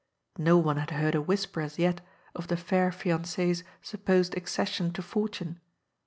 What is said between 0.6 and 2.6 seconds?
had heard a whisper as yet of the